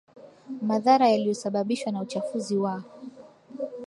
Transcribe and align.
madhara 0.61 1.09
yaliyosababishwa 1.09 1.91
na 1.91 2.01
uchafuzi 2.01 2.57
wa 2.57 2.83